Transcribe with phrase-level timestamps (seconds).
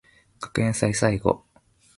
[0.39, 1.45] 学園祭最後